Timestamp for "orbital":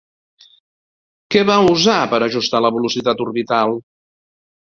3.29-3.77